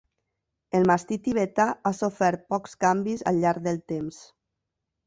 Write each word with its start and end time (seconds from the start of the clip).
El 0.79 0.87
Mastí 0.91 1.17
Tibetà 1.27 1.67
ha 1.75 1.93
sofert 1.99 2.49
pocs 2.55 2.75
canvis 2.87 3.25
al 3.35 3.43
llarg 3.45 3.71
del 3.71 3.83
temps. 3.95 4.23